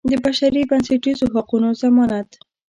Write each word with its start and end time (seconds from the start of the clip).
د 0.09 0.11
بشري 0.23 0.61
بنسټیزو 0.69 1.25
حقوقو 1.33 1.69
ضمانت. 1.81 2.29